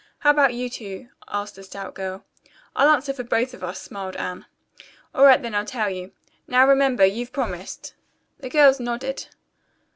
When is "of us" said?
3.53-3.79